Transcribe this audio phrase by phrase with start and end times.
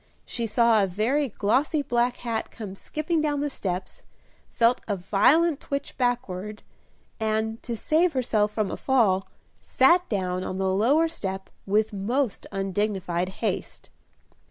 [0.25, 4.01] she saw a very glossy black hat come skipping down the steps,
[4.49, 6.63] felt a violent twitch backward,
[7.19, 9.27] and, to save herself from a fall,
[9.61, 13.91] sat down on the lower step with most undignified haste.